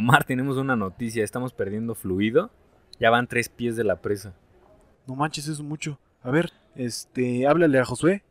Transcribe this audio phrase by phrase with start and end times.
[0.00, 2.50] Omar, tenemos una noticia, estamos perdiendo fluido.
[2.98, 4.34] Ya van tres pies de la presa.
[5.06, 5.98] No manches, eso es mucho.
[6.22, 8.22] A ver, este, háblale a Josué.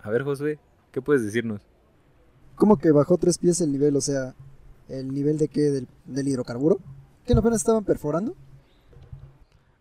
[0.00, 0.60] A ver, Josué,
[0.92, 1.62] ¿qué puedes decirnos?
[2.54, 3.96] ¿Cómo que bajó tres pies el nivel?
[3.96, 4.36] O sea,
[4.88, 5.62] ¿el nivel de qué?
[5.62, 6.78] ¿Del, del hidrocarburo?
[7.26, 8.36] ¿Que no apenas estaban perforando?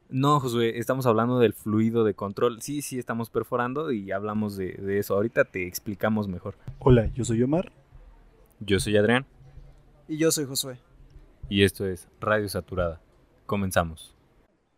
[0.10, 2.60] No, Josué, estamos hablando del fluido de control.
[2.62, 5.14] Sí, sí, estamos perforando y hablamos de, de eso.
[5.14, 6.56] Ahorita te explicamos mejor.
[6.80, 7.72] Hola, yo soy Omar.
[8.60, 9.28] Yo soy Adrián
[10.08, 10.80] Y yo soy Josué.
[11.50, 13.02] Y esto es Radio Saturada.
[13.46, 14.16] Comenzamos.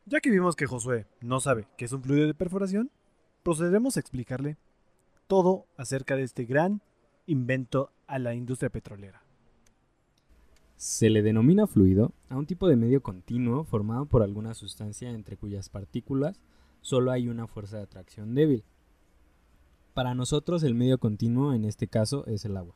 [0.05, 2.91] Ya que vimos que Josué no sabe qué es un fluido de perforación,
[3.43, 4.57] procederemos a explicarle
[5.27, 6.81] todo acerca de este gran
[7.25, 9.21] invento a la industria petrolera.
[10.77, 15.37] Se le denomina fluido a un tipo de medio continuo formado por alguna sustancia entre
[15.37, 16.39] cuyas partículas
[16.81, 18.63] solo hay una fuerza de atracción débil.
[19.93, 22.75] Para nosotros el medio continuo en este caso es el agua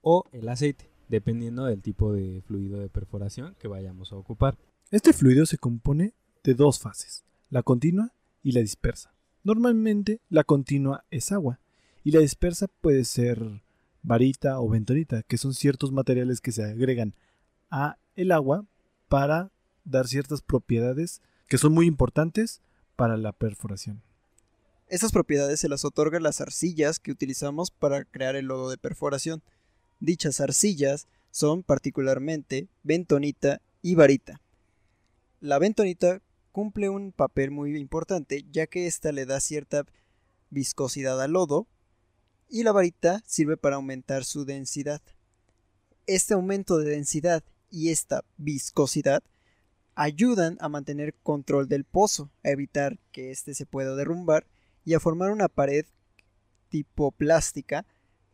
[0.00, 4.56] o el aceite, dependiendo del tipo de fluido de perforación que vayamos a ocupar.
[4.90, 8.12] Este fluido se compone de dos fases, la continua
[8.42, 9.14] y la dispersa.
[9.42, 11.60] Normalmente la continua es agua
[12.04, 13.62] y la dispersa puede ser
[14.02, 17.14] varita o bentonita, que son ciertos materiales que se agregan
[17.70, 18.64] a el agua
[19.08, 19.50] para
[19.84, 22.62] dar ciertas propiedades que son muy importantes
[22.96, 24.02] para la perforación.
[24.88, 29.42] Estas propiedades se las otorgan las arcillas que utilizamos para crear el lodo de perforación.
[30.00, 34.40] Dichas arcillas son particularmente bentonita y varita.
[35.40, 39.84] La bentonita cumple un papel muy importante ya que ésta le da cierta
[40.50, 41.66] viscosidad al lodo
[42.48, 45.02] y la varita sirve para aumentar su densidad.
[46.06, 49.22] Este aumento de densidad y esta viscosidad
[49.94, 54.46] ayudan a mantener control del pozo, a evitar que éste se pueda derrumbar
[54.84, 55.86] y a formar una pared
[56.68, 57.86] tipo plástica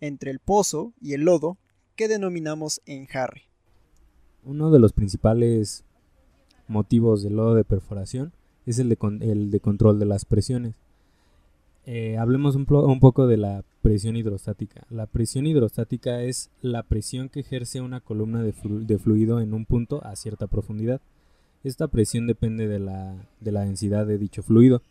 [0.02, 1.56] entre el pozo y el lodo
[1.96, 3.44] que denominamos enjarre.
[4.44, 5.84] Uno de los principales
[6.68, 8.32] motivos del lodo de perforación
[8.66, 10.74] es el de, el de control de las presiones.
[11.86, 14.84] Eh, hablemos un, poco de la presión hidrostática.
[14.90, 19.54] La presión hidrostática es la presión que ejerce una columna de, flu- de fluido en
[19.54, 21.00] un punto a cierta profundidad.
[21.64, 24.82] Esta presión depende de la densidad de dicho fluido.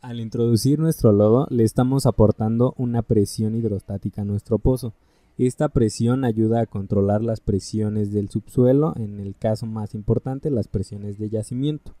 [0.00, 4.94] Al introducir nuestro lodo le estamos aportando una presión hidrostática a nuestro pozo.
[5.36, 10.68] Esta presión ayuda a controlar las presiones del subsuelo, en el caso más importante las
[10.68, 11.94] presiones de yacimiento.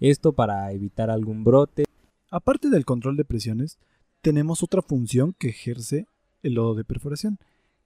[0.00, 1.84] Esto para evitar algún brote.
[2.30, 3.78] Aparte del control de presiones,
[4.22, 6.06] tenemos otra función que ejerce
[6.42, 7.38] el lodo de perforación,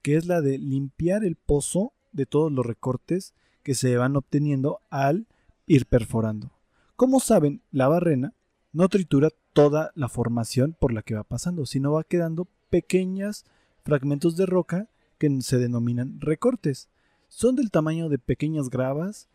[0.03, 4.79] que es la de limpiar el pozo de todos los recortes que se van obteniendo
[4.89, 5.27] al
[5.67, 6.53] ir perforando.
[6.95, 8.35] Como saben, la barrena
[8.73, 13.45] no tritura toda la formación por la que va pasando, sino va quedando pequeños
[13.83, 14.89] fragmentos de roca
[15.19, 16.89] que se denominan recortes.
[17.27, 19.29] Son del tamaño de pequeñas gravas,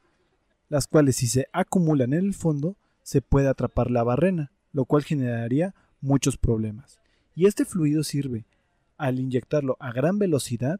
[0.70, 5.04] las cuales si se acumulan en el fondo se puede atrapar la barrena, lo cual
[5.04, 7.02] generaría muchos problemas.
[7.36, 8.46] Y este fluido sirve,
[8.96, 10.80] al inyectarlo a gran velocidad,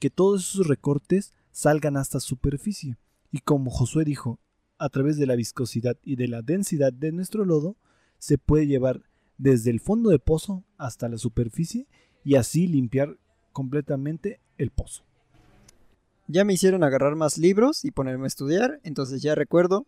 [0.00, 2.96] que todos esos recortes salgan hasta superficie.
[3.30, 4.40] Y como Josué dijo,
[4.78, 7.76] a través de la viscosidad y de la densidad de nuestro lodo,
[8.20, 9.02] se puede llevar
[9.38, 11.88] desde el fondo de pozo hasta la superficie
[12.22, 13.18] y así limpiar
[13.52, 15.04] completamente el pozo.
[16.28, 19.86] Ya me hicieron agarrar más libros y ponerme a estudiar, entonces ya recuerdo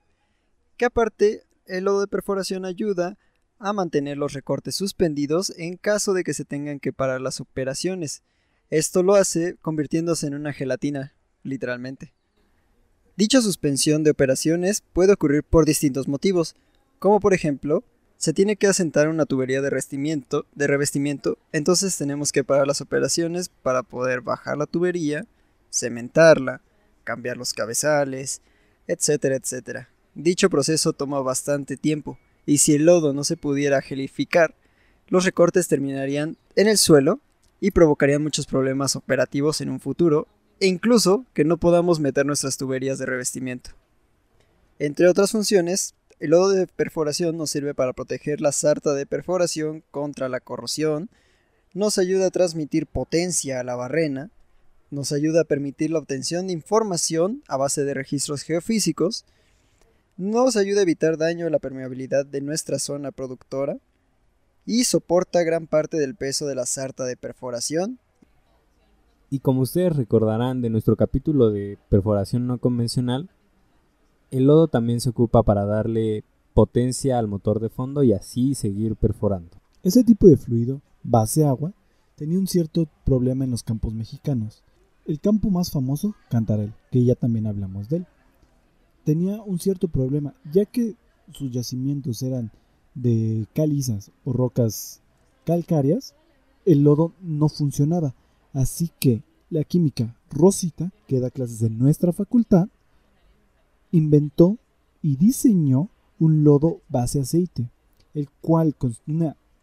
[0.76, 3.16] que aparte el lodo de perforación ayuda
[3.58, 8.22] a mantener los recortes suspendidos en caso de que se tengan que parar las operaciones.
[8.70, 11.14] Esto lo hace convirtiéndose en una gelatina,
[11.44, 12.14] literalmente.
[13.16, 16.56] Dicha suspensión de operaciones puede ocurrir por distintos motivos,
[16.98, 17.84] como por ejemplo,
[18.22, 23.82] se tiene que asentar una tubería de revestimiento, entonces tenemos que parar las operaciones para
[23.82, 25.26] poder bajar la tubería,
[25.70, 26.60] cementarla,
[27.02, 28.40] cambiar los cabezales,
[28.86, 29.88] etcétera, etcétera.
[30.14, 32.16] Dicho proceso toma bastante tiempo,
[32.46, 34.54] y si el lodo no se pudiera gelificar,
[35.08, 37.18] los recortes terminarían en el suelo
[37.58, 40.28] y provocarían muchos problemas operativos en un futuro,
[40.60, 43.70] e incluso que no podamos meter nuestras tuberías de revestimiento.
[44.78, 49.82] Entre otras funciones, el lodo de perforación nos sirve para proteger la sarta de perforación
[49.90, 51.10] contra la corrosión,
[51.74, 54.30] nos ayuda a transmitir potencia a la barrena,
[54.92, 59.24] nos ayuda a permitir la obtención de información a base de registros geofísicos,
[60.16, 63.78] nos ayuda a evitar daño a la permeabilidad de nuestra zona productora
[64.64, 67.98] y soporta gran parte del peso de la sarta de perforación.
[69.28, 73.28] Y como ustedes recordarán de nuestro capítulo de perforación no convencional,
[74.32, 76.24] el lodo también se ocupa para darle
[76.54, 79.58] potencia al motor de fondo y así seguir perforando.
[79.82, 81.74] Ese tipo de fluido, base agua,
[82.16, 84.64] tenía un cierto problema en los campos mexicanos,
[85.04, 88.06] El campo más famoso, Cantarel, que ya también hablamos de él,
[89.04, 90.94] tenía un cierto problema, ya que
[91.32, 92.52] sus yacimientos eran
[92.94, 95.02] de calizas o rocas
[95.44, 96.14] calcáreas,
[96.64, 98.14] el lodo no funcionaba.
[98.52, 102.68] Así que la química Rosita, que da clases en nuestra facultad,
[103.92, 104.58] inventó
[105.02, 107.70] y diseñó un lodo base aceite,
[108.14, 108.96] el cual con,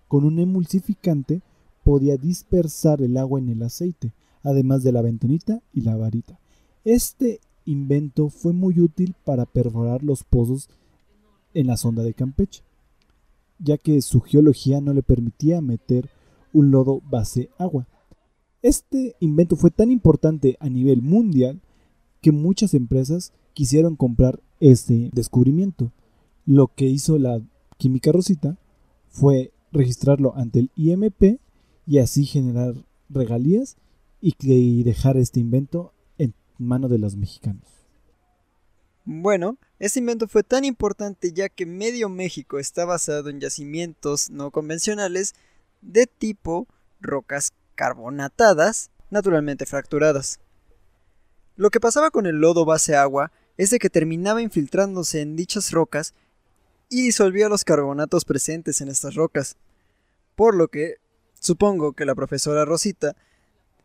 [0.09, 1.41] un emulsificante
[1.83, 6.39] podía dispersar el agua en el aceite, además de la ventonita y la varita.
[6.85, 10.69] Este invento fue muy útil para perforar los pozos
[11.53, 12.63] en la sonda de Campeche,
[13.57, 16.09] ya que su geología no le permitía meter
[16.53, 17.87] un lodo base agua.
[18.61, 21.61] Este invento fue tan importante a nivel mundial
[22.21, 25.91] que muchas empresas quisieron comprar este descubrimiento.
[26.45, 27.41] Lo que hizo la
[27.77, 28.57] química Rosita
[29.09, 31.41] fue registrarlo ante el IMP
[31.85, 32.73] y así generar
[33.09, 33.75] regalías
[34.21, 37.65] y dejar este invento en manos de los mexicanos.
[39.03, 44.51] Bueno, este invento fue tan importante ya que medio México está basado en yacimientos no
[44.51, 45.35] convencionales
[45.81, 46.65] de tipo
[47.01, 50.39] rocas carbonatadas, naturalmente fracturadas.
[51.57, 55.71] Lo que pasaba con el lodo base agua es de que terminaba infiltrándose en dichas
[55.71, 56.13] rocas
[56.87, 59.57] y disolvía los carbonatos presentes en estas rocas.
[60.37, 60.95] Por lo que,
[61.41, 63.17] supongo que la profesora Rosita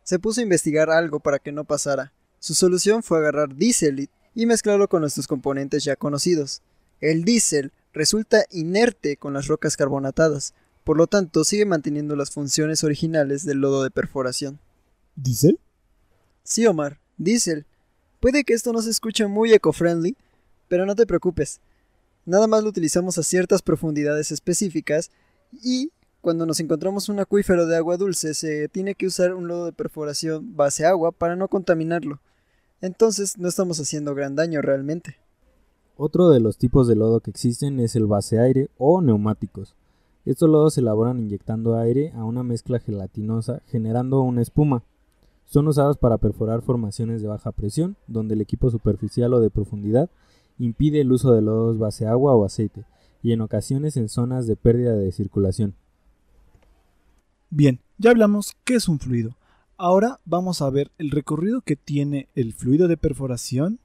[0.01, 2.13] se puso a investigar algo para que no pasara.
[2.39, 6.61] Su solución fue agarrar diésel y mezclarlo con nuestros componentes ya conocidos.
[7.01, 10.53] El diésel resulta inerte con las rocas carbonatadas,
[10.85, 14.57] por lo tanto sigue manteniendo las funciones originales del lodo de perforación.
[15.17, 15.59] ¿Diésel?
[16.43, 17.65] Sí, Omar, diésel.
[18.25, 20.17] Puede que esto no se escuche muy eco-friendly,
[20.67, 21.61] pero no te preocupes.
[22.25, 25.11] Nada más lo utilizamos a ciertas profundidades específicas
[25.51, 25.91] y
[26.21, 29.73] cuando nos encontramos un acuífero de agua dulce se tiene que usar un lodo de
[29.73, 32.19] perforación base agua para no contaminarlo.
[32.81, 35.17] Entonces no estamos haciendo gran daño realmente.
[35.95, 39.75] Otro de los tipos de lodo que existen es el base aire o neumáticos.
[40.25, 44.81] Estos lodos se elaboran inyectando aire a una mezcla gelatinosa generando una espuma.
[45.45, 50.09] Son usados para perforar formaciones de baja presión, donde el equipo superficial o de profundidad
[50.57, 52.85] impide el uso de lodos base agua o aceite,
[53.21, 55.75] y en ocasiones en zonas de pérdida de circulación.
[57.49, 59.37] Bien, ya hablamos qué es un fluido.
[59.77, 63.79] Ahora vamos a ver el recorrido que tiene el fluido de perforación.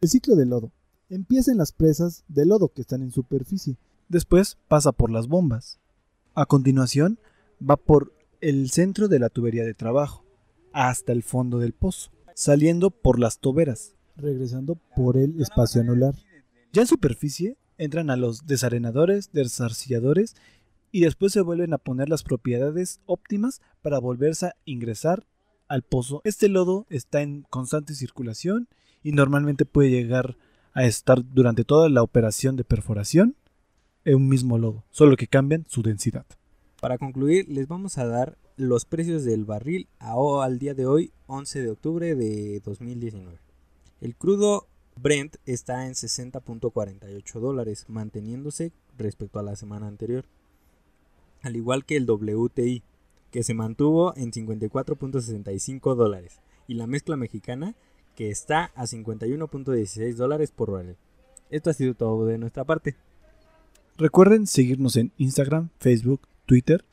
[0.00, 0.72] El ciclo del lodo.
[1.08, 3.76] Empieza en las presas de lodo que están en superficie.
[4.08, 5.78] Después pasa por las bombas.
[6.34, 7.18] A continuación
[7.60, 10.23] va por el centro de la tubería de trabajo
[10.74, 16.14] hasta el fondo del pozo, saliendo por las toberas, regresando por el espacio anular.
[16.72, 20.34] Ya en superficie entran a los desarenadores, desarcilladores
[20.90, 25.26] y después se vuelven a poner las propiedades óptimas para volverse a ingresar
[25.68, 26.20] al pozo.
[26.24, 28.68] Este lodo está en constante circulación
[29.02, 30.36] y normalmente puede llegar
[30.72, 33.36] a estar durante toda la operación de perforación
[34.04, 36.26] en un mismo lodo, solo que cambian su densidad.
[36.84, 41.62] Para concluir, les vamos a dar los precios del barril al día de hoy, 11
[41.62, 43.38] de octubre de 2019.
[44.02, 50.26] El crudo Brent está en 60.48 dólares, manteniéndose respecto a la semana anterior
[51.40, 52.82] al igual que el WTI,
[53.30, 57.74] que se mantuvo en 54.65 dólares, y la mezcla mexicana,
[58.14, 60.96] que está a 51.16 dólares por barril.
[61.48, 62.94] Esto ha sido todo de nuestra parte.
[63.96, 66.84] Recuerden seguirnos en Instagram, Facebook, Twitter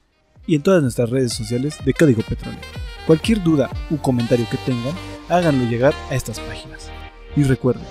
[0.47, 2.59] y en todas nuestras redes sociales de Código Petróleo.
[3.07, 4.95] Cualquier duda u comentario que tengan,
[5.29, 6.89] háganlo llegar a estas páginas.
[7.35, 7.85] Y recuerden,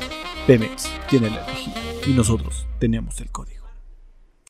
[0.46, 1.74] Pemex tiene la energía
[2.06, 3.59] y nosotros tenemos el código.